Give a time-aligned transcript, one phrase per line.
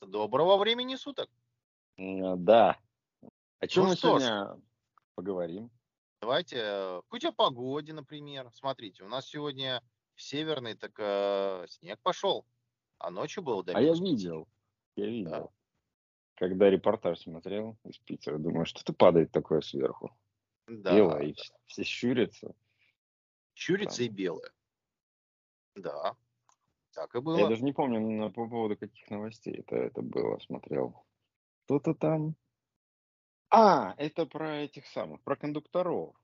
[0.00, 1.28] Доброго времени суток.
[1.98, 2.78] Да.
[3.60, 4.62] О чем Ну мы что ж, сегодня
[5.14, 5.70] поговорим?
[6.22, 8.48] давайте э, хоть о погоде, например.
[8.52, 9.82] Смотрите, у нас сегодня
[10.14, 12.46] в Северный так э, снег пошел,
[12.98, 14.48] а ночью было до А я видел,
[14.96, 15.52] я Да, видел,
[16.36, 20.16] когда репортаж смотрел из Питера, думаю, что-то падает такое сверху,
[20.68, 21.42] да, белое, и да.
[21.42, 22.54] вс- все щурятся.
[23.54, 24.06] Чурица Там.
[24.06, 24.52] и белое.
[25.74, 26.16] Да,
[26.92, 27.48] так и Я было.
[27.48, 31.04] даже не помню на, по поводу каких новостей это, это было, смотрел.
[31.64, 32.34] Кто-то там...
[33.50, 36.14] А, это про этих самых, про кондукторов.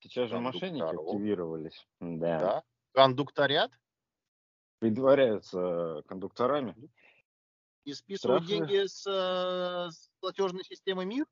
[0.00, 1.86] Сейчас же мошенники активировались.
[2.00, 2.38] Да.
[2.38, 2.64] Да.
[2.92, 3.70] Кондукторят
[4.78, 6.74] Притворяются кондукторами.
[7.84, 11.26] и списывают Штрафы деньги с, э, с платежной системы МИР.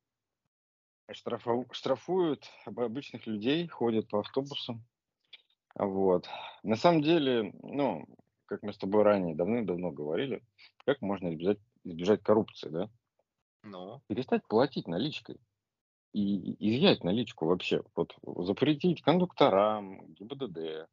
[1.12, 4.84] Штрафу- штрафуют об- обычных людей, ходят по автобусам.
[5.74, 6.28] Вот.
[6.62, 8.06] На самом деле, ну,
[8.46, 10.42] как мы с тобой ранее давным-давно говорили,
[10.84, 12.88] как можно избежать, избежать коррупции, да?
[13.62, 15.40] Ну, Перестать платить наличкой
[16.12, 17.82] и изъять наличку вообще.
[17.94, 20.88] Вот запретить кондукторам, ГИБДД,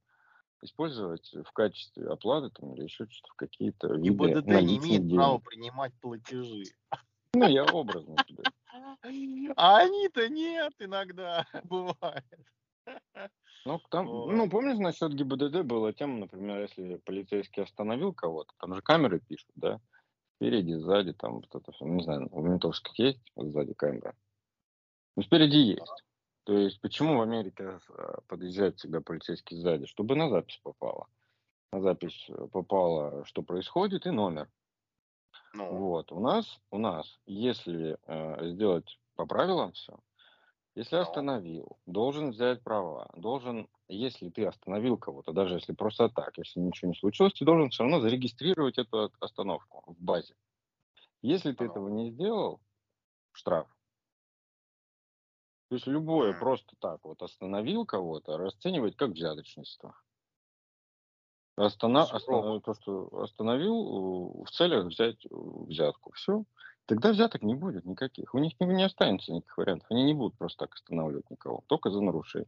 [0.62, 5.94] использовать в качестве оплаты там, или еще что-то в какие-то ГИБДД не имеет права принимать
[6.02, 6.66] платежи.
[7.34, 8.44] Ну, я образно тебе.
[9.56, 12.26] А они-то нет иногда, бывает.
[13.66, 14.36] Ну, там, Ой.
[14.36, 19.52] ну, помнишь, насчет ГИБДД была тема, например, если полицейский остановил кого-то, там же камеры пишут,
[19.56, 19.80] да,
[20.36, 24.16] спереди, сзади, там вот это все, не знаю, у ментовских есть вот сзади камера?
[25.16, 26.04] Ну, спереди есть.
[26.44, 29.86] То есть, почему в Америке э, подъезжает всегда полицейский сзади?
[29.86, 31.08] Чтобы на запись попало.
[31.72, 34.50] На запись э, попало, что происходит, и номер.
[35.54, 40.00] Ну, Вот, у нас, у нас, если э, сделать по правилам все,
[40.76, 46.36] если ну, остановил, должен взять права, должен, если ты остановил кого-то, даже если просто так,
[46.40, 50.34] если ничего не случилось, ты должен все равно зарегистрировать эту остановку в базе.
[51.22, 51.72] Если ты ну.
[51.72, 52.60] этого не сделал,
[53.34, 53.68] штраф.
[55.70, 59.96] То есть любое просто так вот остановил кого-то, расценивать как взяточничество.
[61.56, 66.12] Остана- останов- то, что остановил э, в целях взять э, взятку.
[66.14, 66.46] Все.
[66.86, 68.34] Тогда взяток не будет никаких.
[68.34, 69.88] У них не, не останется никаких вариантов.
[69.92, 71.64] Они не будут просто так останавливать никого.
[71.68, 72.48] Только за нарушение.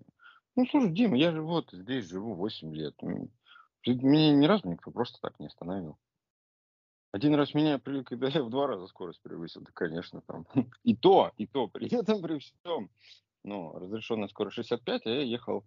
[0.55, 2.95] Ну, слушай, Дима, я же вот здесь живу 8 лет.
[3.01, 5.97] Меня ни разу никто просто так не остановил.
[7.11, 10.45] Один раз меня, когда я в два раза скорость превысил, да, конечно, там.
[10.83, 12.89] И то, и то, при этом, при всем.
[13.43, 15.63] Ну, разрешенная скорость 65, а я ехал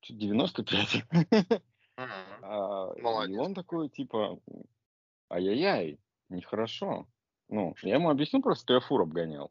[0.00, 1.04] чуть 95.
[1.96, 2.42] Мгм.
[2.42, 3.38] А, и Молодец.
[3.38, 4.38] он такой, типа,
[5.30, 5.98] ай-яй-яй,
[6.28, 7.06] нехорошо.
[7.48, 9.50] Ну, я ему объяснил просто, что я фур обгонял.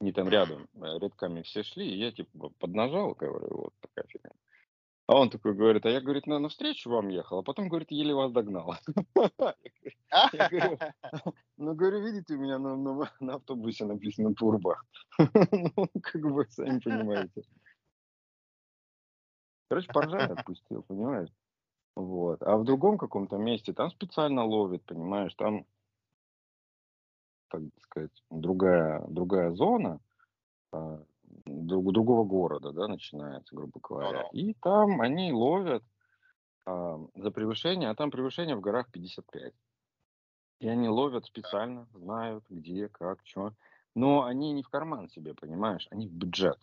[0.00, 4.30] Не там рядом, э, рядками все шли, и я, типа, поднажал, говорю, вот такая фигня.
[5.06, 8.14] А он такой говорит, а я, говорит, на, навстречу вам ехал, а потом, говорит, еле
[8.14, 8.74] вас догнал.
[10.32, 10.78] Я говорю,
[11.56, 14.76] ну, говорю, видите, у меня на автобусе написано турбо.
[15.18, 17.42] Ну, как бы, сами понимаете.
[19.68, 21.30] Короче, поржать отпустил, понимаешь?
[21.96, 22.42] Вот.
[22.42, 25.66] А в другом каком-то месте там специально ловит, понимаешь, там,
[27.48, 30.00] так сказать, другая, другая зона,
[30.72, 31.02] а,
[31.44, 34.28] друг- другого города, да, начинается, грубо говоря.
[34.32, 35.82] И там они ловят
[36.66, 39.54] а, за превышение, а там превышение в горах 55.
[40.60, 43.54] И они ловят специально, знают, где, как, что.
[43.94, 46.58] Но они не в карман себе, понимаешь, они в бюджет.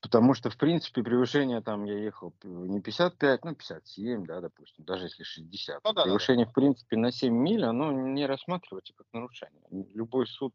[0.00, 5.06] Потому что, в принципе, превышение там я ехал не 55, ну 57, да, допустим, даже
[5.06, 5.80] если 60.
[5.82, 6.04] Ну да, да, да.
[6.04, 9.60] превышение, в принципе, на 7 миль, оно не рассматривается как нарушение.
[9.94, 10.54] Любой суд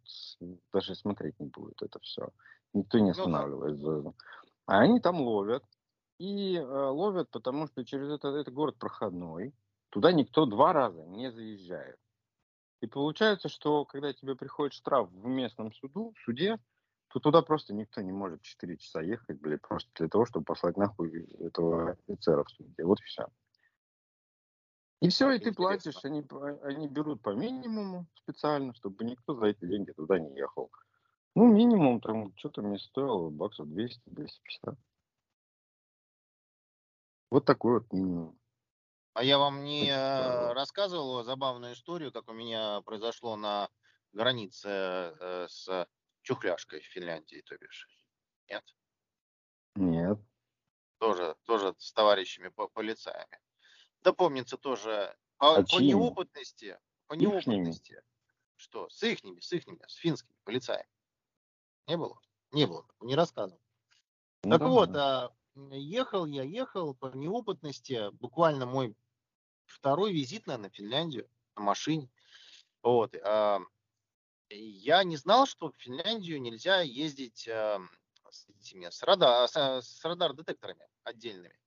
[0.71, 2.29] даже смотреть не будет это все.
[2.73, 3.21] Никто не Ну да.
[3.21, 3.77] останавливает.
[3.79, 4.13] за-
[4.65, 5.63] А они там ловят.
[6.19, 9.53] И э, ловят, потому что через это, это город проходной.
[9.89, 11.97] Туда никто два раза не заезжает.
[12.81, 16.59] И получается, что когда тебе приходит штраф в местном суду, суде,
[17.13, 20.77] то туда просто никто не может 4 часа ехать, блядь, просто для того, чтобы послать
[20.77, 22.83] нахуй этого офицера в суде.
[22.83, 23.27] Вот и все.
[24.99, 26.25] И все, и ты платишь, они,
[26.63, 30.71] они берут по минимуму специально, чтобы никто за эти деньги туда не ехал.
[31.35, 34.75] Ну, минимум там, что-то мне стоило баксов 200-250.
[37.29, 38.39] Вот такой вот минимум.
[39.13, 43.69] А я вам не э, рассказывал забавную историю, как у меня произошло на
[44.13, 45.87] границе э, с
[46.23, 47.87] Чухляшкой в Финляндии, то бишь.
[48.49, 48.63] Нет?
[49.75, 50.19] Нет.
[50.99, 53.39] Тоже, тоже с товарищами по полицаями.
[54.01, 55.89] Да помнится тоже по, А по чьими?
[55.89, 57.31] неопытности, по Ихними?
[57.33, 58.01] неопытности.
[58.55, 58.89] Что?
[58.89, 60.87] С ихними, с ихними, с финскими полицаями.
[61.87, 62.19] Не было?
[62.51, 62.85] Не было.
[63.01, 63.61] Не рассказывал.
[64.43, 64.67] Ну, так да.
[64.67, 65.35] вот, а,
[65.71, 68.95] ехал я, ехал по неопытности, буквально мой
[69.65, 72.09] второй визит, наверное, в Финляндию на машине.
[72.81, 73.15] Вот.
[73.23, 73.59] А,
[74.55, 77.79] я не знал, что в Финляндию нельзя ездить а,
[78.29, 81.57] с, этими, с, радар, с, с радар-детекторами отдельными,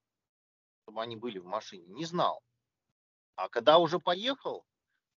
[0.83, 1.87] чтобы они были в машине.
[1.89, 2.43] Не знал.
[3.37, 4.67] А когда уже поехал,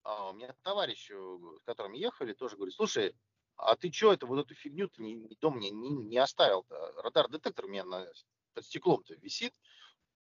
[0.03, 3.15] а, у меня товарищ, э, с которым ехали, тоже говорит, слушай,
[3.57, 7.01] а ты что это, вот эту фигню-то не, дома не, не, не оставил -то?
[7.01, 8.07] Радар-детектор у меня на,
[8.53, 9.53] под стеклом-то висит.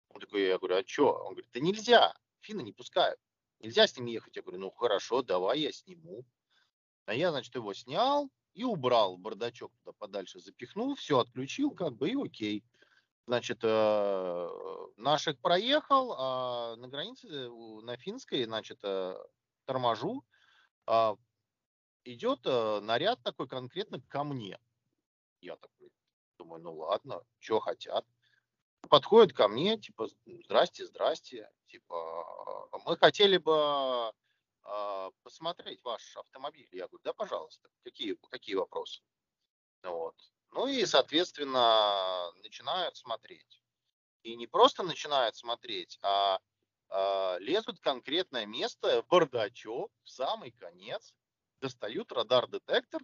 [0.08, 1.12] Он такой, я говорю, а что?
[1.12, 3.20] Он говорит, да нельзя, финны не пускают.
[3.61, 4.37] Нельзя с ним ехать.
[4.37, 6.25] Я говорю, ну хорошо, давай я сниму.
[7.08, 12.10] А я, значит, его снял и убрал бардачок туда подальше, запихнул, все отключил, как бы,
[12.10, 12.62] и окей.
[13.26, 14.49] Значит, э,
[14.99, 17.49] наших проехал, а на границе,
[17.82, 19.16] на финской, значит, э,
[19.64, 20.22] торможу,
[20.84, 21.16] а,
[22.05, 24.58] идет э, наряд такой конкретно ко мне.
[25.40, 25.90] Я такой
[26.38, 28.05] думаю, ну ладно, что хотят.
[28.90, 34.12] Подходит ко мне, типа, здрасте, здрасте, типа, мы хотели бы
[34.64, 34.98] э,
[35.38, 36.69] посмотреть ваш автомобиль.
[36.73, 39.00] Я говорю, да, пожалуйста, какие, какие вопросы?
[39.85, 40.17] Вот.
[40.50, 43.62] Ну и, соответственно, начинают смотреть.
[44.23, 46.40] И не просто начинают смотреть, а
[46.90, 51.14] э, лезут в конкретное место, в бардачок, в самый конец,
[51.61, 53.00] достают радар-детектор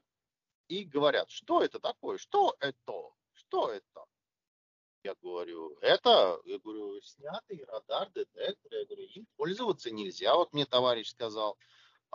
[0.67, 4.05] и говорят, что это такое, что это, что это?
[5.05, 11.11] Я говорю, это, я говорю, снятый радар-детектор, я говорю, им пользоваться нельзя, вот мне товарищ
[11.11, 11.57] сказал.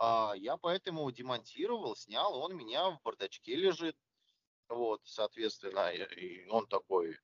[0.02, 3.94] А я поэтому демонтировал, снял, он меня в бардачке лежит.
[4.70, 7.18] Вот, соответственно, и он такой,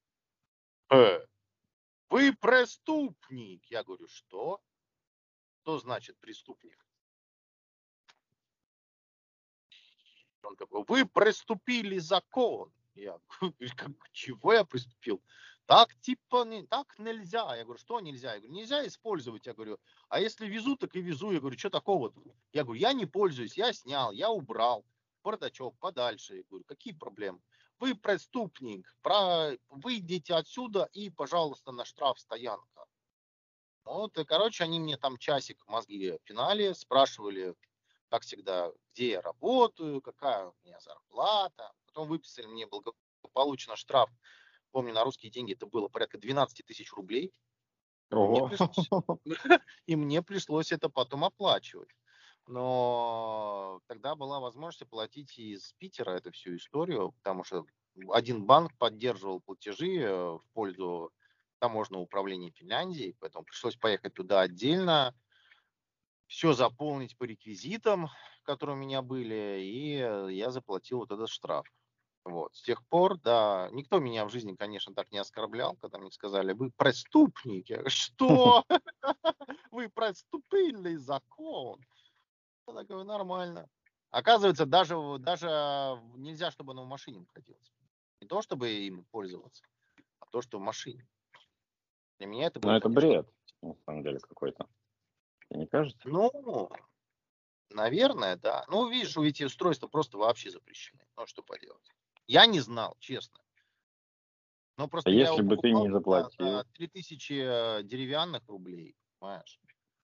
[0.93, 1.27] э,
[2.11, 3.65] вы преступник.
[3.71, 4.61] Я говорю, что?
[5.63, 6.87] Что значит преступник?
[10.43, 12.71] Он такой, вы преступили закон.
[12.97, 13.55] Я говорю,
[14.13, 15.23] чего я приступил?
[15.67, 17.55] Так типа не, так нельзя.
[17.57, 18.35] Я говорю, что нельзя?
[18.35, 19.47] Я говорю, нельзя использовать.
[19.47, 19.79] Я говорю,
[20.09, 21.33] а если везу, так и везу.
[21.33, 22.09] Я говорю, что такого?
[22.09, 22.35] -то?
[22.53, 24.85] Я говорю, я не пользуюсь, я снял, я убрал
[25.23, 26.37] бардачок подальше.
[26.37, 27.41] Я говорю, какие проблемы?
[27.79, 29.57] Вы преступник, про...
[29.69, 32.87] выйдите отсюда и, пожалуйста, на штраф стоянка.
[33.85, 37.55] Вот, и, короче, они мне там часик мозги пинали, спрашивали,
[38.09, 41.73] как всегда, где я работаю, какая у меня зарплата.
[41.97, 44.11] Потом выписали мне благополучно штраф.
[44.71, 47.33] Помню, на русские деньги это было порядка 12 тысяч рублей.
[48.11, 48.91] Мне пришлось,
[49.87, 51.89] и мне пришлось это потом оплачивать.
[52.47, 57.65] Но тогда была возможность оплатить из Питера эту всю историю, потому что
[58.11, 61.11] один банк поддерживал платежи э, в пользу
[61.61, 65.15] таможенного управления Финляндии, поэтому пришлось поехать туда отдельно,
[66.27, 68.11] все заполнить по реквизитам,
[68.43, 71.67] которые у меня были, и э, я заплатил вот этот штраф.
[72.27, 72.57] Вот.
[72.57, 76.55] С тех пор, да, никто меня в жизни, конечно, так не оскорблял, когда мне сказали,
[76.55, 77.71] вы преступник.
[77.71, 78.65] Я говорю, что?
[79.71, 81.81] Вы преступили закон.
[82.67, 83.69] Я такой, нормально.
[84.11, 85.47] Оказывается, даже, даже
[86.17, 87.73] нельзя, чтобы оно в машине находилось.
[88.21, 89.63] Не то, чтобы им пользоваться,
[90.19, 91.07] а то, что в машине.
[92.19, 92.59] Для меня это.
[92.61, 93.29] Ну, это бред,
[93.63, 94.67] на самом деле, какой-то.
[95.51, 96.09] Не кажется?
[96.09, 96.71] Ну,
[97.71, 98.65] наверное, да.
[98.69, 101.07] Ну, видишь, эти устройства просто вообще запрещены.
[101.17, 101.96] Ну, что поделать.
[102.27, 103.41] Я не знал, честно.
[104.77, 106.65] Но просто а если бы ты не заплатил?
[106.75, 109.61] 3000 э, деревянных рублей, понимаешь?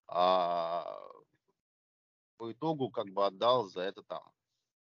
[0.07, 0.99] А
[2.38, 4.23] по итогу как бы отдал за это там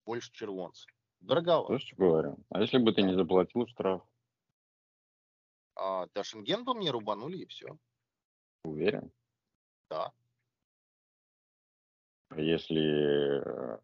[0.06, 0.90] больше червонцев.
[1.20, 1.74] Дороговато.
[1.74, 2.38] То, что говорю.
[2.50, 4.02] А если бы ты не заплатил штраф?
[5.76, 7.78] А, да, Шенген по мне рубанули и все.
[8.64, 9.12] Уверен?
[9.90, 10.12] Да.
[12.36, 13.80] Если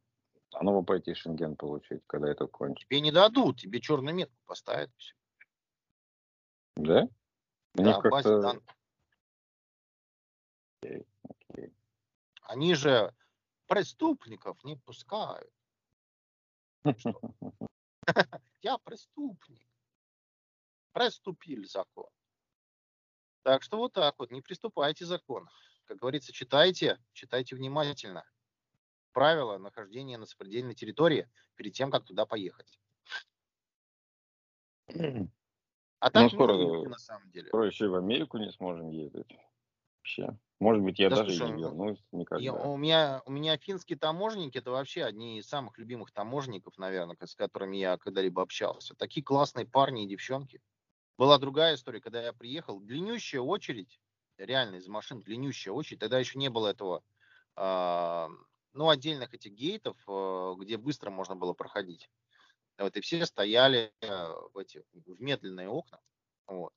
[0.52, 2.88] э, заново пойти Шенген получить, когда это кончится.
[2.88, 4.92] Тебе не дадут, тебе черную метку поставят.
[4.98, 5.14] Все.
[6.76, 7.08] Да?
[7.76, 8.64] Да, в базе данных.
[10.82, 11.74] Окей, окей.
[12.44, 13.14] Они же
[13.68, 15.52] преступников не пускают.
[18.62, 19.68] Я преступник.
[20.94, 22.10] Преступил закон.
[23.44, 25.48] Так что вот так вот, не приступайте закон.
[25.86, 28.26] Как говорится, читайте, читайте внимательно
[29.12, 32.80] правила нахождения на сопредельной территории перед тем, как туда поехать.
[36.00, 36.54] А так ну, скоро,
[36.88, 37.50] на самом деле.
[37.50, 39.36] Скоро еще и в Америку не сможем ездить.
[39.98, 40.38] Вообще.
[40.60, 42.44] Может быть, я да, даже слушай, не вернусь никогда.
[42.44, 47.18] Я, у, меня, у меня финские таможенники, это вообще одни из самых любимых таможенников, наверное,
[47.22, 48.94] с которыми я когда-либо общался.
[48.96, 50.62] Такие классные парни и девчонки.
[51.18, 54.00] Была другая история, когда я приехал, длиннющая очередь,
[54.38, 57.04] реально из машин длиннющая очередь, тогда еще не было этого
[57.56, 58.28] э,
[58.74, 62.10] ну, отдельных этих гейтов, э, где быстро можно было проходить.
[62.78, 64.08] Вот, и все стояли э,
[64.54, 66.00] в, эти, в медленные окна.
[66.48, 66.74] Вот.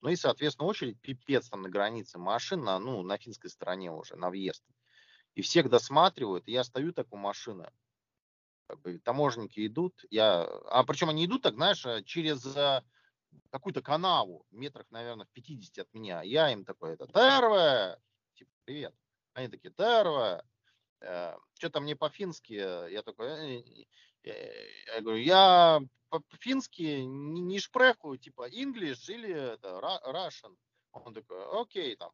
[0.00, 4.16] Ну и, соответственно, очередь пипец там на границе машин, на, ну, на финской стороне уже,
[4.16, 4.64] на въезд.
[5.34, 7.70] И всех досматривают, и я стою так у машины,
[8.66, 12.44] как бы таможенники идут, я, а причем они идут так, знаешь, э, через
[13.50, 16.22] какую-то канаву, метрах, наверное, в 50 от меня.
[16.22, 17.98] Я им такой, это, Терве,
[18.34, 18.94] типа, привет.
[19.34, 20.42] Они такие, Терве,
[21.02, 23.64] э, что-то мне по-фински, я такой,
[24.22, 30.56] я говорю, я по-фински не шпреху, типа, English или это, Russian.
[30.92, 32.10] Он такой, окей, там,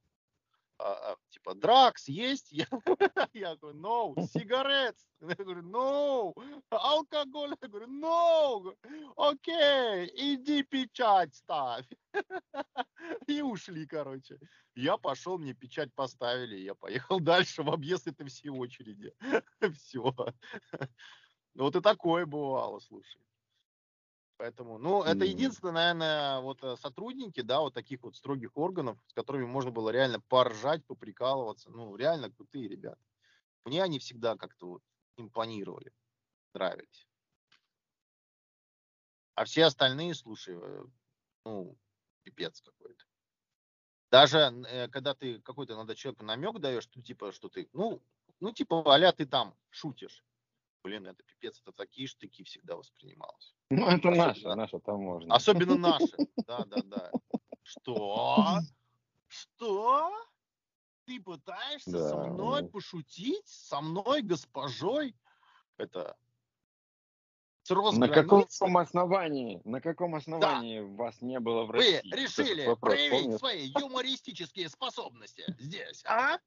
[0.79, 2.53] а, а, типа, дракс есть?
[2.53, 2.67] Я,
[3.35, 4.97] я говорю, no, сигарет.
[5.21, 6.35] Я говорю, no,
[6.71, 7.55] алкоголь.
[7.61, 8.77] Я говорю, no,
[9.17, 11.87] окей, иди печать ставь.
[13.27, 14.39] И ушли, короче.
[14.77, 19.13] Я пошел, мне печать поставили, я поехал дальше в объезд этой всей очереди.
[19.75, 20.15] Все.
[21.55, 23.21] Вот и такое бывало, слушай.
[24.39, 29.13] Поэтому, ну, это единственное, наверное, вот э, сотрудники, да, вот таких вот строгих органов, с
[29.13, 31.71] которыми можно было реально поржать, поприкалываться.
[31.71, 33.01] Ну, реально крутые ребята.
[33.65, 34.83] Мне они всегда как-то вот
[35.17, 35.93] импонировали,
[36.55, 37.09] нравились.
[39.35, 40.85] А все остальные, слушай, э,
[41.45, 41.77] ну,
[42.23, 43.05] пипец какой-то.
[44.13, 48.01] Даже э, когда ты какой-то надо человеку намек даешь, что типа, что ты, ну,
[48.39, 50.25] ну, типа, аля ты там шутишь
[50.83, 53.55] блин, это пипец, это такие штыки всегда воспринималось.
[53.71, 55.35] Ну, это особенно, наше, наше там можно.
[55.35, 56.17] Особенно наши,
[56.47, 57.13] да, да, да.
[57.63, 58.59] Что?
[59.27, 60.13] Что?
[61.05, 62.09] Ты пытаешься да.
[62.09, 63.47] со мной пошутить?
[63.47, 65.15] Со мной, госпожой?
[65.77, 66.17] Это
[67.71, 70.87] на каком основании, на каком основании да.
[70.87, 72.01] вас не было в России?
[72.11, 73.39] Вы решили вопрос, проявить помнишь?
[73.39, 76.39] свои юмористические способности здесь, а?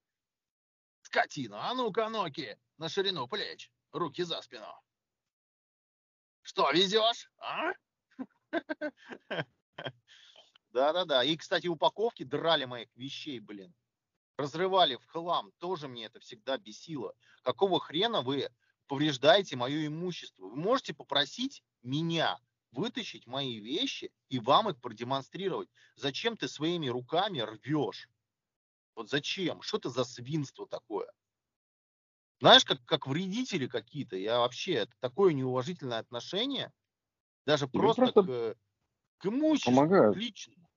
[1.03, 4.67] Скотина, а ну-ка, ноки, на ширину плеч руки за спину.
[6.41, 7.71] Что, везешь, а?
[10.71, 11.23] Да-да-да.
[11.23, 13.73] И, кстати, упаковки драли моих вещей, блин.
[14.37, 15.51] Разрывали в хлам.
[15.59, 17.13] Тоже мне это всегда бесило.
[17.43, 18.49] Какого хрена вы
[18.87, 20.45] повреждаете мое имущество?
[20.45, 22.39] Вы можете попросить меня
[22.71, 25.69] вытащить мои вещи и вам их продемонстрировать.
[25.95, 28.09] Зачем ты своими руками рвешь?
[28.95, 29.61] Вот зачем?
[29.61, 31.11] Что это за свинство такое?
[32.41, 34.15] Знаешь, как, как вредители какие-то.
[34.17, 36.73] Я вообще, это такое неуважительное отношение,
[37.45, 38.57] даже просто, просто к,
[39.19, 40.15] к имуществу, помогают.
[40.15, 40.67] к личному.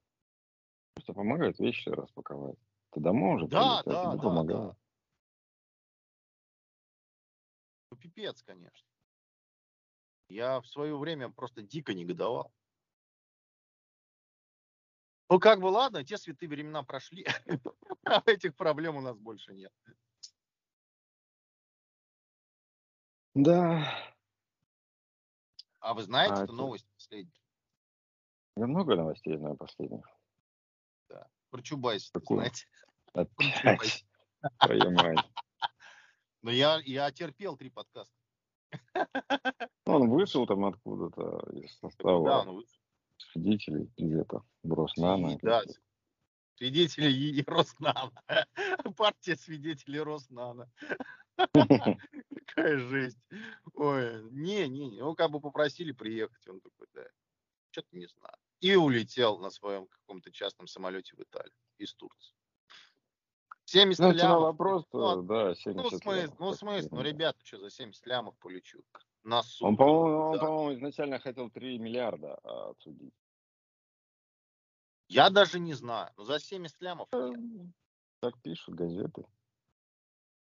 [0.95, 2.59] Просто помогают вещи распаковать.
[2.93, 4.73] Ты домой уже да, прилетел, да, да, помогают.
[4.73, 4.77] Да.
[7.91, 8.87] Ну, пипец, конечно.
[10.29, 12.53] Я в свое время просто дико негодовал.
[15.31, 17.27] Ну, как бы ладно, те святые времена прошли.
[18.07, 19.73] А этих проблем у нас больше нет.
[23.35, 23.93] Да.
[25.81, 27.35] А вы знаете а эту новость последнюю?
[28.57, 30.07] Я много новостей знаю последних.
[31.09, 31.27] Да.
[31.51, 32.67] Про Чубайса, знаете?
[33.13, 34.07] Опять.
[34.61, 35.19] Твою мать.
[36.43, 38.15] Но я, я терпел три подкаста.
[39.87, 42.79] Он вышел там откуда-то из состава да, он вышел.
[43.19, 45.39] свидетелей где-то в Роснано.
[45.43, 45.63] Да,
[46.57, 48.13] свидетели и Роснано.
[48.97, 50.71] Партия свидетелей Роснано.
[52.47, 53.19] Какая жесть.
[53.75, 55.01] Ой, не, не, не.
[55.01, 56.47] Ну, как бы попросили приехать.
[56.49, 57.05] Он такой, да,
[57.71, 58.37] что-то не знаю.
[58.61, 62.35] И улетел на своем каком-то частном самолете в Италию из Турции.
[63.67, 64.43] 70 ну, лямов.
[64.43, 66.39] вопрос, ну, да, 70 ну, смысл, лямов.
[66.39, 68.83] Ну, смысл, ну, ребята, что, за 70 лямов полечу?
[69.25, 69.69] На суд.
[69.69, 70.29] Он, по-моему, да.
[70.29, 73.15] он, по-моему, изначально хотел 3 миллиарда а, отсудить.
[75.09, 76.11] Я даже не знаю.
[76.17, 77.67] Но за 70 лямов нет.
[78.21, 79.25] Так пишут газеты.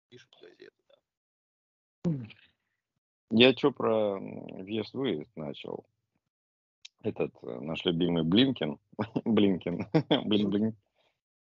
[0.09, 0.73] Пишут газеты.
[3.31, 5.85] Я что про въезд-выезд начал?
[7.03, 8.79] Этот э, наш любимый Блинкин,
[9.25, 9.89] Блинкин,
[10.25, 10.77] Блин, Блин,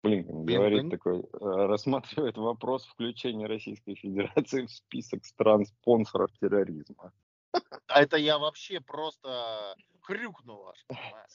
[0.04, 7.12] Блинкин говорит такой, э, рассматривает вопрос включения Российской Федерации в список стран-спонсоров терроризма.
[7.88, 9.76] А это я вообще просто
[10.08, 10.86] хрюкнул аж,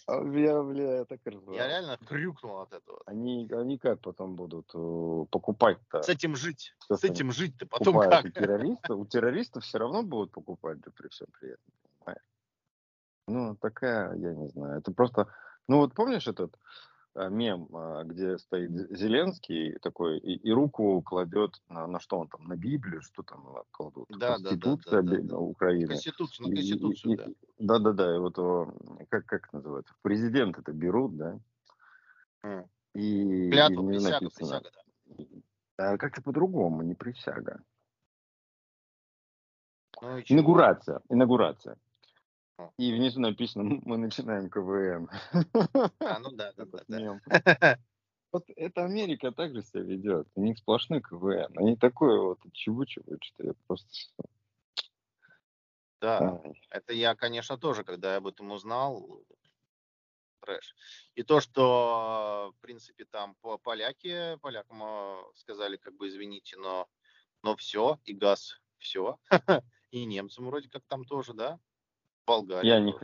[0.07, 1.55] А я, бля, я так ржал.
[1.55, 3.03] Я реально хрюкнул от этого.
[3.07, 6.03] Они, они как потом будут э, покупать-то?
[6.03, 6.75] С этим жить.
[6.89, 8.25] С этим жить-то потом как?
[8.25, 12.25] У террористов, у террористов все равно будут покупать, да при всем при этом, понимаешь?
[13.29, 14.79] Ну, такая, я не знаю.
[14.79, 15.27] Это просто...
[15.69, 21.55] Ну, вот помнишь этот Э, мем, а, где стоит Зеленский такой и, и руку кладет
[21.69, 24.07] на, на что он там, на Библию, что там кладут?
[24.11, 25.89] Да, Конституция да, да, да, Украины.
[25.89, 27.27] Конституцию, на Конституцию, и, да.
[27.59, 28.37] Да, да, да, и вот
[29.09, 31.39] как, как называется, президент это берут, да?
[32.45, 32.69] Mm.
[32.95, 34.71] И, Клятву, и присяга, написано, присяга,
[35.77, 35.93] да.
[35.93, 37.63] А как-то по-другому, не присяга.
[40.01, 41.77] Ну, инаугурация, инаугурация.
[42.79, 45.09] И внизу написано, мы начинаем КВН.
[46.01, 46.83] А, ну да, да, да.
[46.89, 47.79] да.
[48.33, 50.27] Вот это Америка так же себя ведет.
[50.35, 51.53] У них сплошной КВН.
[51.57, 53.87] Они такое вот чебучивают, что я просто...
[56.01, 56.63] Да, Ай.
[56.71, 59.23] это я, конечно, тоже, когда я об этом узнал,
[60.41, 60.75] трэш.
[61.15, 66.89] И то, что, в принципе, там поляки, полякам а, сказали, как бы, извините, но,
[67.43, 69.19] но все, и газ, все.
[69.91, 71.61] И немцам вроде как там тоже, да?
[72.27, 72.69] Болгария.
[72.69, 72.95] Я не,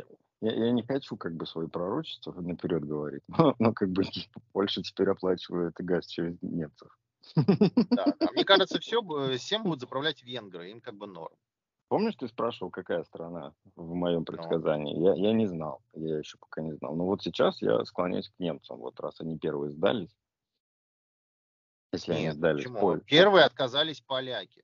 [0.41, 4.03] я, я не хочу как бы свои пророчества наперед говорить, но, но как бы
[4.53, 6.89] Польша теперь оплачивает газ через немцев.
[7.91, 8.31] Да, да.
[8.33, 9.03] Мне кажется, все,
[9.37, 11.35] всем будут заправлять венгры, им как бы норм.
[11.89, 14.25] Помнишь, ты спрашивал, какая страна в моем ну.
[14.25, 14.95] предсказании?
[14.95, 15.07] Ну.
[15.07, 16.95] Я, я не знал, я еще пока не знал.
[16.95, 20.15] Но вот сейчас я склоняюсь к немцам, вот раз они первые сдались.
[21.93, 22.65] Если Нет, они сдались.
[22.65, 22.99] Почему?
[22.99, 24.63] Первые отказались поляки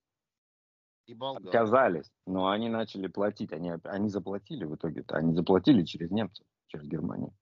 [1.07, 1.47] и болгары.
[1.47, 3.53] Отказались, но они начали платить.
[3.53, 5.17] Они, они заплатили в итоге-то.
[5.17, 7.33] Они заплатили через немцев, через Германию.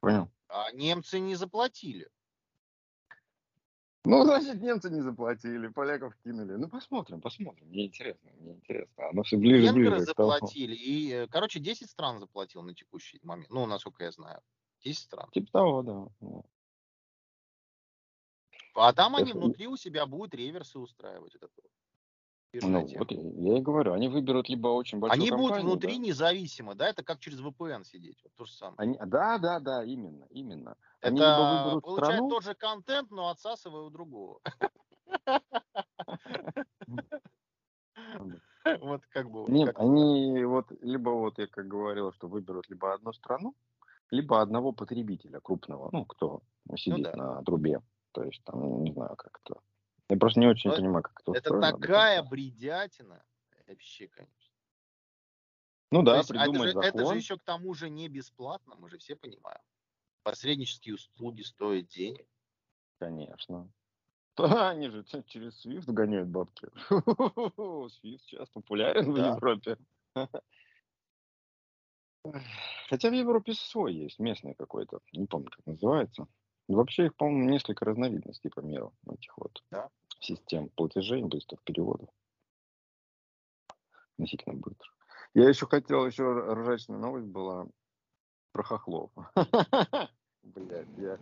[0.00, 0.30] Понял?
[0.48, 2.08] А немцы не заплатили.
[4.04, 6.54] Ну, значит, немцы не заплатили, поляков кинули.
[6.54, 7.68] Ну, посмотрим, посмотрим.
[7.68, 9.08] Мне интересно, мне интересно.
[9.10, 10.06] Оно все ближе, Венгры ближе.
[10.06, 10.74] заплатили.
[10.74, 13.50] И, э, короче, 10 стран заплатил на текущий момент.
[13.50, 14.40] Ну, насколько я знаю.
[14.82, 15.28] 10 стран.
[15.32, 16.42] Типа того, да.
[18.76, 21.34] А там они внутри у себя будут реверсы устраивать.
[21.34, 21.48] Это
[22.52, 26.06] ну, вот я и говорю, они выберут либо очень большую Они компанию, будут внутри да?
[26.06, 28.76] независимо, да, это как через VPN сидеть, вот то же самое.
[28.78, 30.76] Они, да, да, да, именно, именно.
[31.00, 32.30] Они это получают страну...
[32.30, 34.40] тот же контент, но отсасывая у другого.
[38.80, 39.50] Вот как бы.
[39.50, 43.54] Нет, они вот, либо вот я как говорил, что выберут либо одну страну,
[44.10, 46.42] либо одного потребителя крупного, ну, кто
[46.76, 47.80] сидит ну на трубе.
[48.12, 49.58] То есть там, не знаю, как это
[50.08, 51.32] я просто не очень Но понимаю, как это.
[51.32, 53.22] Это такая бредятина.
[53.66, 54.34] Вообще, конечно.
[55.90, 56.88] Ну да, есть, придумать это же, закон.
[56.88, 59.60] Это же еще к тому же не бесплатно, мы же все понимаем.
[60.22, 62.26] Посреднические услуги стоят денег.
[62.98, 63.70] Конечно.
[64.38, 66.68] Да, они же через Swift гоняют бабки.
[66.90, 69.32] Swift сейчас популярен да.
[69.32, 69.76] в Европе.
[72.88, 75.00] Хотя в Европе свой есть, местный какой-то.
[75.12, 76.28] Не помню, как называется.
[76.68, 79.90] Вообще их, по-моему, несколько разновидностей по миру этих вот да?
[80.20, 82.08] Систем платежей, быстрых переводов.
[84.14, 84.90] Относительно быстро.
[85.34, 87.66] Я еще хотел, еще ржачная новость была
[88.52, 89.10] про хохлов.
[90.42, 91.18] Блять, я...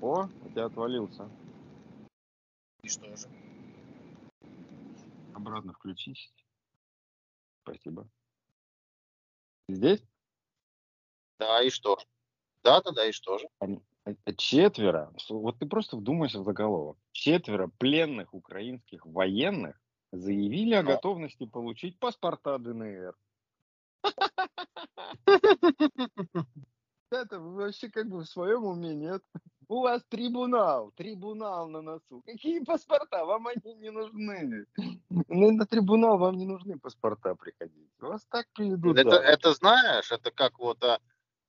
[0.00, 1.28] О, у тебя отвалился.
[2.82, 3.26] И что же?
[5.34, 6.32] Обратно включись.
[7.62, 8.08] Спасибо.
[9.68, 10.02] Здесь?
[11.38, 11.98] Да, и что?
[12.62, 13.48] Да, да, да, и что же?
[14.36, 19.80] Четверо, вот ты просто вдумайся в заголовок, четверо пленных украинских военных
[20.12, 23.14] заявили о готовности получить паспорта ДНР.
[27.10, 29.22] Это вообще как бы в своем уме нет.
[29.68, 32.22] У вас трибунал, трибунал на носу.
[32.24, 33.24] Какие паспорта?
[33.24, 34.66] Вам они не нужны.
[35.08, 37.90] На трибунал вам не нужны паспорта приходить.
[37.98, 38.98] Вас так приведут.
[38.98, 41.00] Это, это знаешь, это как вот а,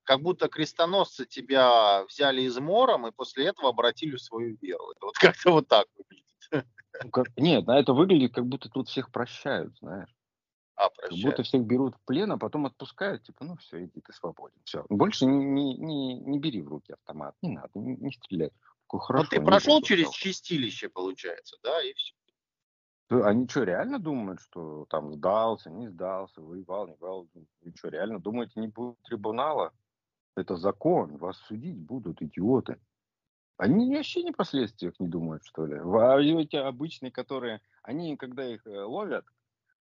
[0.07, 4.91] как будто крестоносцы тебя взяли измором и после этого обратили в свою веру.
[4.91, 6.65] Это вот как-то вот так выглядит.
[7.03, 10.09] Ну, как, нет, на это выглядит, как будто тут всех прощают, знаешь.
[10.75, 11.21] А, прощают.
[11.21, 14.57] Как будто всех берут в плен, а потом отпускают, типа, ну все, иди, ты свободен.
[14.63, 14.85] Все.
[14.89, 18.51] Больше не, не, не, не бери в руки автомат, не надо, не, не стреляй.
[18.89, 22.13] Хорошо, Но ты прошел через чистилище, получается, да, и все.
[23.09, 27.27] Они что, реально думают, что там сдался, не сдался, воевал, не воевал?
[27.33, 29.73] Вы что, реально думаете, не будет трибунала?
[30.37, 32.79] Это закон, вас судить будут идиоты.
[33.57, 35.77] Они вообще не последствиях не думают, что ли.
[35.77, 39.25] А эти обычные, которые, они, когда их э, ловят,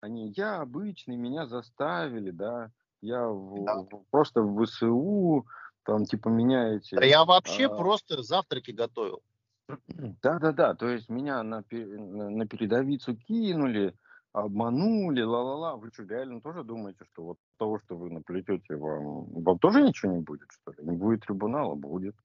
[0.01, 3.79] они, я обычный, меня заставили, да, я в, да.
[3.81, 5.45] В, просто в ВСУ,
[5.83, 6.97] там, типа, меняете.
[6.97, 7.77] Да я вообще а...
[7.77, 9.23] просто завтраки готовил.
[10.23, 13.99] Да-да-да, то есть меня на, на передовицу кинули,
[14.35, 15.77] обманули, ла-ла-ла.
[15.77, 20.13] Вы что, реально тоже думаете, что вот того, что вы наплетете, вам, вам тоже ничего
[20.13, 20.79] не будет, что ли?
[20.83, 21.75] Не будет трибунала?
[21.77, 22.17] Будет.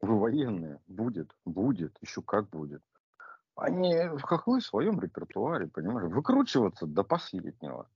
[0.00, 0.80] Вы военные?
[0.86, 1.34] Будет.
[1.44, 1.96] Будет.
[2.00, 2.82] Еще как будет.
[3.56, 7.90] Они в хохлы в своем репертуаре, понимаешь, выкручиваться до последнего.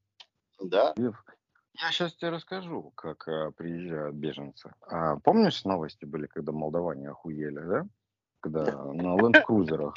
[0.61, 0.93] Да.
[0.97, 4.75] Я сейчас тебе расскажу, как а, приезжают беженцы.
[4.81, 7.87] А, помнишь, новости были, когда молдаване охуели, да?
[8.41, 9.95] Когда на ленд-крузерах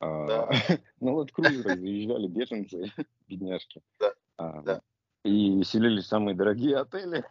[0.00, 0.50] а,
[1.00, 2.92] ну вот крузеры заезжали беженцы,
[3.28, 3.82] бедняжки.
[3.98, 4.82] Да, а, да.
[5.24, 7.24] И селились самые дорогие отели.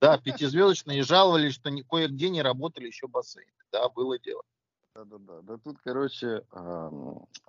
[0.00, 3.50] Да, пятизвездочные, жаловались, что кое-где не работали еще бассейны.
[3.72, 4.42] Да, было дело.
[4.94, 5.40] Да-да-да.
[5.42, 6.44] Да тут, короче,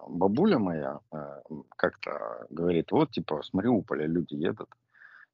[0.08, 1.00] бабуля моя
[1.76, 4.70] как-то говорит, вот, типа, с Мариуполя люди едут,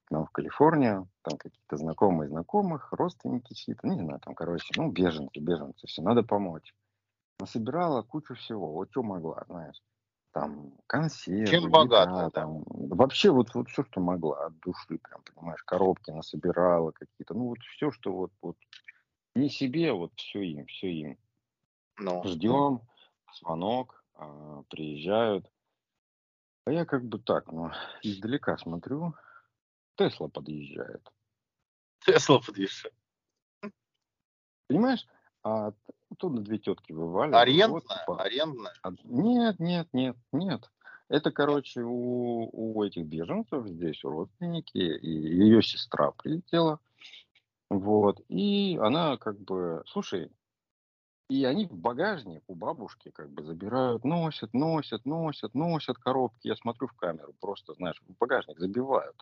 [0.06, 4.90] к нам в Калифорнию, там какие-то знакомые знакомых, родственники чьи-то, не знаю, там, короче, ну,
[4.90, 6.74] беженцы, беженцы, все, надо помочь.
[7.40, 9.82] Насобирала кучу всего, вот что могла, знаешь
[10.40, 15.64] там консервы, Чем богато, там, вообще вот, вот все, что могла от души, прям, понимаешь,
[15.64, 18.58] коробки насобирала какие-то, ну вот все, что вот, вот
[19.36, 21.18] не себе, вот все им, все им.
[22.00, 22.82] Ну, Ждем,
[23.40, 25.50] звонок, а, приезжают.
[26.66, 27.72] А я как бы так, ну,
[28.02, 29.16] издалека смотрю,
[29.96, 31.02] Тесла подъезжает.
[32.06, 32.94] Тесла подъезжает.
[34.68, 35.08] Понимаешь?
[35.48, 35.72] А
[36.12, 37.34] оттуда две тетки вывали.
[37.34, 38.04] Арендная?
[38.06, 38.74] Вот, Арендная?
[38.82, 40.70] А, нет, нет, нет, нет.
[41.08, 46.80] Это, короче, у, у этих беженцев здесь родственники, и ее сестра прилетела.
[47.70, 48.20] Вот.
[48.28, 50.30] И она как бы, слушай,
[51.30, 56.48] и они в багажник у бабушки как бы забирают, носят, носят, носят, носят коробки.
[56.48, 59.16] Я смотрю в камеру, просто, знаешь, в багажник забивают.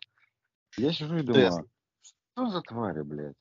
[0.78, 1.70] Я сижу и думаю,
[2.02, 3.38] что за твари, блядь?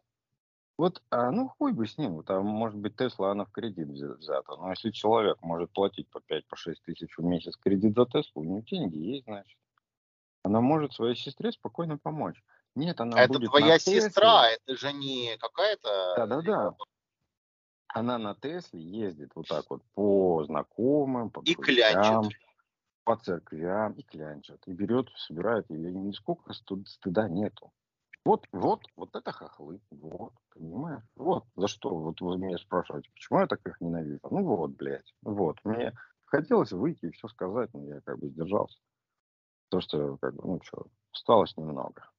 [0.76, 4.56] Вот, а, ну хуй бы с ним, там может быть Тесла, она в кредит взята,
[4.56, 8.44] но если человек может платить по 5-6 по тысяч в месяц кредит за Теслу, у
[8.44, 9.56] него деньги есть, значит.
[10.42, 12.42] Она может своей сестре спокойно помочь.
[12.74, 16.14] Нет, она это будет твоя сестра, это же не какая-то...
[16.16, 16.74] Да-да-да.
[17.87, 22.37] Она на Тесле ездит вот так вот по знакомым, по и клянчит.
[23.04, 24.60] по церквям, и клянчит.
[24.66, 27.72] И берет, собирает, и нисколько стыда нету.
[28.24, 29.80] Вот, вот, вот это хохлы.
[29.90, 31.04] Вот, понимаешь?
[31.14, 31.94] Вот, за что?
[31.94, 34.20] Вот вы меня спрашиваете, почему я так их ненавижу?
[34.30, 35.14] Ну вот, блядь.
[35.22, 35.58] Вот.
[35.64, 35.92] Мне
[36.24, 38.78] хотелось выйти и все сказать, но я как бы сдержался.
[39.68, 42.10] То, что, как бы, ну что, осталось немного.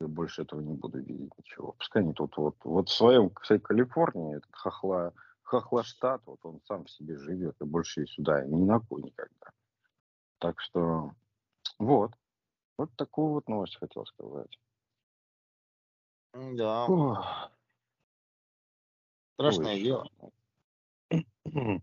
[0.00, 1.72] Я больше этого не буду видеть ничего.
[1.72, 6.60] Пускай они тут вот, вот в своем, всей Калифорнии, этот хохла, хохла штат, вот он
[6.64, 9.50] сам в себе живет, и больше и сюда ни на кой никогда.
[10.38, 11.12] Так что,
[11.78, 12.12] вот.
[12.78, 14.58] Вот такую вот новость хотел сказать.
[16.32, 16.86] Да.
[16.86, 17.50] Ох.
[19.34, 20.06] Страшное Ой, дело.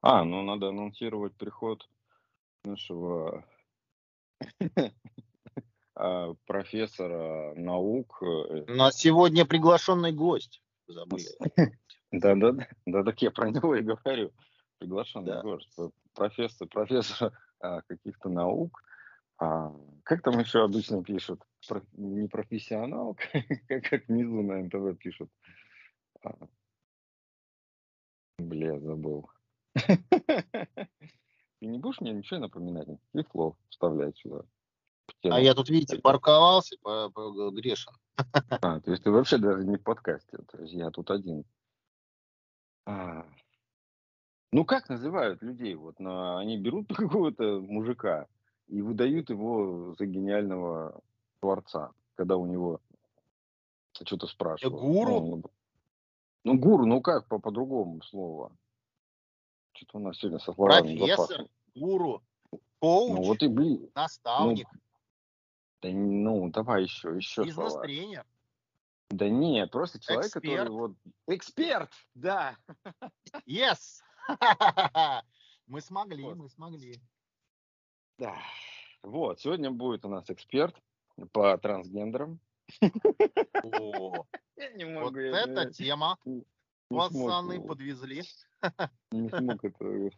[0.00, 1.88] А, ну надо анонсировать приход
[2.62, 3.44] нашего
[5.96, 8.22] а, профессора наук.
[8.22, 10.62] Э, У нас сегодня приглашенный гость.
[10.86, 11.26] Забыли.
[12.12, 14.32] Да-да-да, да, так я про него и говорю.
[14.78, 15.42] Приглашенный да.
[15.42, 15.68] гость.
[16.14, 18.80] Профессор, профессор а, каких-то наук.
[19.38, 21.42] А, как там еще обычно пишут?
[21.92, 23.16] Не профессионал,
[23.68, 25.30] как, как внизу на НТВ пишут.
[26.22, 26.34] А,
[28.38, 29.30] бля, забыл.
[29.74, 32.88] Ты не будешь мне ничего напоминать?
[32.88, 34.44] Никаких слов вставлять сюда.
[35.24, 37.92] А я тут, видите, парковался, по, по, грешен.
[38.50, 40.38] А, то есть ты вообще даже не в подкасте.
[40.48, 41.44] То есть я тут один.
[42.86, 43.26] А.
[44.52, 45.74] Ну, как называют людей?
[45.74, 48.26] Вот на, они берут какого-то мужика,
[48.68, 51.00] и выдают его за гениального
[51.40, 52.80] творца, когда у него
[53.92, 54.80] что-то спрашивают.
[54.80, 55.20] Гуру?
[55.20, 55.42] Ну,
[56.44, 58.52] ну, гуру, ну как по- по-другому слово?
[59.72, 62.22] Что-то у нас сегодня со словами Профессор, гуру,
[62.80, 64.80] коуч, ну, вот и, блин, ну, наставник, ну,
[65.80, 68.26] да, ну, давай еще, еще бизнес-тренер.
[69.10, 70.44] Да нет, просто человек, Эксперт.
[70.44, 70.92] который вот...
[71.28, 72.56] Эксперт, да.
[73.46, 74.02] Yes.
[75.66, 76.36] мы смогли, вот.
[76.36, 77.00] мы смогли.
[78.18, 78.36] Да.
[79.02, 80.76] Вот, сегодня будет у нас эксперт
[81.32, 82.40] по трансгендерам.
[83.62, 84.24] О,
[84.56, 86.18] вот эта тема.
[86.88, 88.22] Пацаны подвезли.
[89.12, 90.10] Не смог это.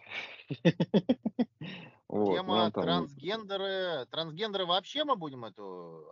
[2.08, 4.06] Тема трансгендеры.
[4.06, 6.06] Трансгендеры вообще мы будем эту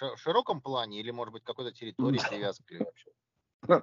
[0.00, 3.10] в широком плане или, может быть, какой-то территории привязки вообще?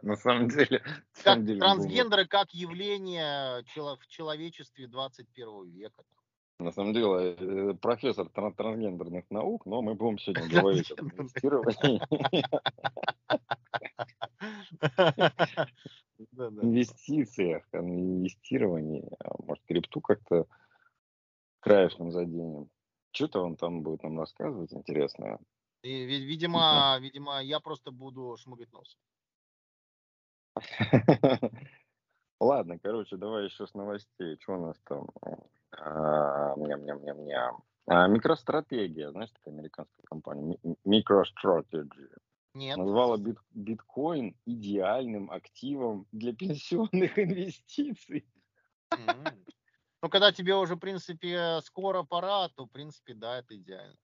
[0.04, 0.84] На самом деле.
[1.24, 6.04] Как трансгендеры как явление в человечестве 21 века.
[6.62, 12.02] На самом деле, э, профессор трансгендерных наук, но мы будем сегодня говорить о инвестировании.
[16.62, 19.10] Инвестициях, о инвестировании.
[19.20, 20.46] А может, крипту как-то
[21.62, 22.70] краешком заденем.
[23.12, 25.40] Что-то он там будет нам рассказывать интересное.
[25.82, 28.98] И, видимо, видимо, я просто буду шмыгать нос.
[32.42, 34.36] Ладно, короче, давай еще с новостей.
[34.42, 35.08] Что у нас там?
[35.78, 37.64] А, ням-ням-ням-ням.
[37.86, 42.10] А, микростратегия, знаешь, такая американская компания, MicroStrategy.
[42.56, 42.78] Нет.
[42.78, 48.26] Назвала бит, биткоин идеальным активом для пенсионных инвестиций.
[50.02, 53.98] Ну, когда тебе уже, в принципе, скоро пора, то, в принципе, да, это идеально.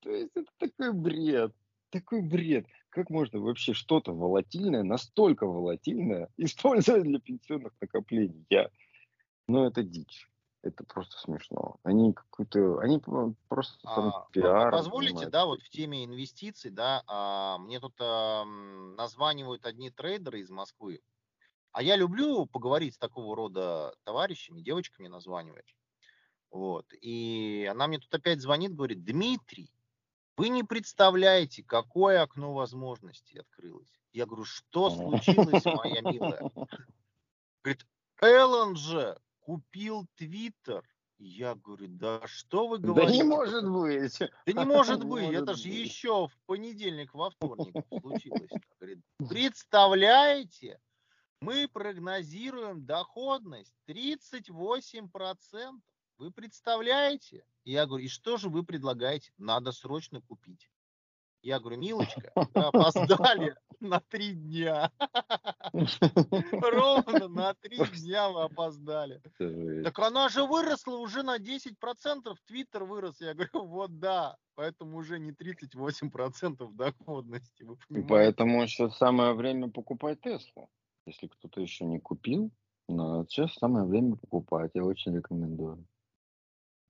[0.00, 1.54] То есть это такой бред.
[1.90, 2.66] Такой бред.
[2.96, 8.46] Как можно вообще что-то волатильное, настолько волатильное, использовать для пенсионных накоплений?
[8.48, 8.70] Я...
[9.48, 10.30] Ну, это дичь
[10.62, 11.76] это просто смешно.
[11.84, 12.98] Они какую-то, они
[13.48, 14.72] просто а, пиар.
[14.72, 20.50] Позволите, да, вот в теме инвестиций, да, а, мне тут а, названивают одни трейдеры из
[20.50, 21.00] Москвы,
[21.70, 25.66] а я люблю поговорить с такого рода товарищами, девочка мне названивает.
[26.50, 26.86] Вот.
[27.00, 29.70] И она мне тут опять звонит, говорит, Дмитрий,
[30.36, 33.90] вы не представляете, какое окно возможностей открылось.
[34.12, 36.50] Я говорю, что случилось, моя милая?
[37.62, 37.86] Говорит,
[38.20, 40.84] Эллен же купил Твиттер.
[41.18, 43.10] Я говорю, да что вы говорите?
[43.10, 44.18] Да не может быть.
[44.18, 48.50] Да не может быть, это же еще в понедельник, во вторник случилось.
[48.78, 50.78] Говорит, представляете,
[51.40, 55.80] мы прогнозируем доходность 38%.
[56.18, 57.44] Вы представляете?
[57.64, 59.32] Я говорю, и что же вы предлагаете?
[59.36, 60.70] Надо срочно купить.
[61.42, 64.90] Я говорю, милочка, вы опоздали на три дня.
[65.72, 69.20] Ровно на три дня вы опоздали.
[69.84, 73.20] Так она же выросла уже на 10%, Твиттер вырос.
[73.20, 77.68] Я говорю, вот да, поэтому уже не 38% доходности.
[77.90, 80.70] Вы поэтому сейчас самое время покупать Теслу.
[81.04, 82.50] Если кто-то еще не купил,
[82.88, 84.72] но сейчас самое время покупать.
[84.74, 85.86] Я очень рекомендую.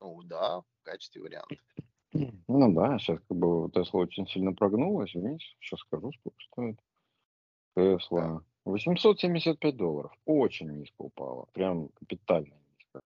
[0.06, 1.56] Ну да, в качестве варианта.
[2.48, 5.12] Ну да, сейчас как бы Тесла очень сильно прогнулась.
[5.14, 6.78] Видишь, сейчас скажу, сколько стоит.
[7.74, 8.42] Тесла.
[8.64, 10.12] 875 долларов.
[10.24, 11.46] Очень низко упала.
[11.52, 13.02] Прям капитально низко.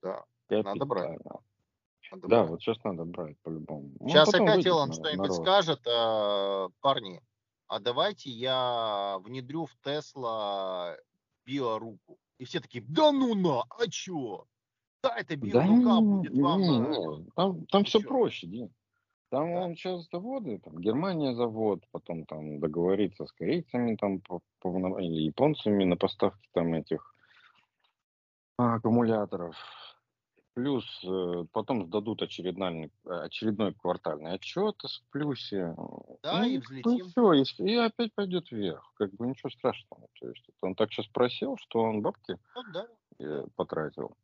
[0.00, 0.74] Да, капитально.
[0.74, 1.18] надо брать.
[1.24, 2.50] Надо да, брать.
[2.50, 3.90] вот сейчас надо брать по-любому.
[4.06, 5.80] Сейчас ну, опять Илон что-нибудь скажет.
[5.88, 7.20] А, парни,
[7.66, 10.96] а давайте я внедрю в Тесла
[11.44, 12.18] биоруку.
[12.38, 14.46] И все такие, да ну на, а чё?
[15.02, 16.60] Да, это биорука да, будет вам.
[16.60, 18.70] Не, не, там, там все проще, Дим.
[19.30, 19.60] Там да.
[19.62, 25.22] он сейчас заводы, там Германия завод, потом там договориться с корейцами там по, по, или
[25.22, 27.14] японцами на поставки там этих
[28.58, 29.56] аккумуляторов.
[30.54, 35.74] Плюс э, потом сдадут очередной, очередной квартальный отчет в плюсе.
[36.22, 36.98] Да, ну, и взлетим.
[36.98, 38.92] Ну, все, и, и опять пойдет вверх.
[38.98, 40.08] Как бы ничего страшного.
[40.20, 42.86] То есть он так сейчас просел, что он бабки ну, да.
[43.18, 44.14] Э, потратил.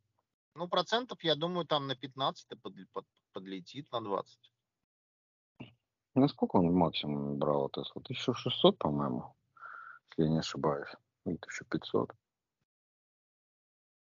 [0.59, 4.53] Ну, процентов, я думаю, там на 15 под, под, подлетит, на 20.
[6.17, 8.03] Насколько он максимум брал Тесла?
[8.03, 9.37] 1600, по-моему,
[10.11, 10.91] если я не ошибаюсь.
[11.27, 12.11] Или 1500.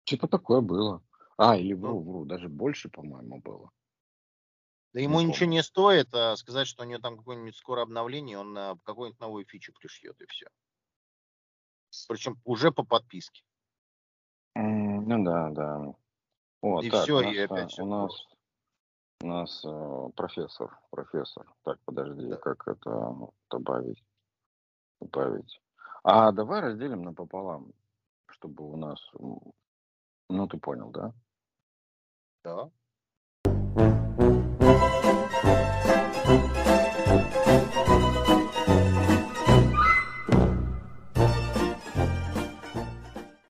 [0.06, 1.04] Что-то такое было.
[1.38, 3.70] А, или вру, вру, даже больше, по-моему, было.
[4.94, 5.58] Да ему не ничего помню.
[5.58, 9.46] не стоит а, сказать, что у него там какое-нибудь скоро обновление, он а, какую-нибудь новую
[9.46, 10.48] фичу пришьет и все.
[12.08, 13.44] Причем уже по подписке.
[14.58, 15.94] Mm, ну да, да.
[16.62, 17.84] О, и так, все, нас, и опять все.
[17.84, 18.28] У нас,
[19.22, 21.46] у нас э, профессор, профессор.
[21.64, 22.38] Так, подожди, да.
[22.38, 23.16] как это
[23.50, 24.04] добавить?
[25.00, 25.62] Добавить.
[26.04, 27.72] А давай разделим напополам,
[28.28, 29.00] чтобы у нас...
[30.30, 31.14] Ну, ты понял, да?
[32.44, 32.70] Да.